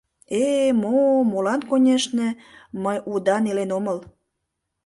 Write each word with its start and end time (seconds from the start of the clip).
—Э-э, 0.43 0.69
мо-о, 0.81 1.19
молан, 1.31 1.61
конешне, 1.69 2.27
мый 2.83 2.97
удан 3.13 3.43
илен 3.49 3.71
омыл. 3.77 3.99